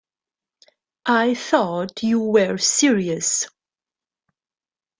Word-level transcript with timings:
I 1.05 1.35
thought 1.35 2.01
you 2.01 2.21
were 2.21 2.57
serious! 2.57 3.47